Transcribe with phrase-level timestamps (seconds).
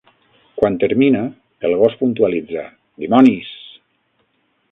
[0.59, 1.19] Quan termina,
[1.69, 2.65] el gos puntualitza:
[3.03, 3.53] "Dimonis!".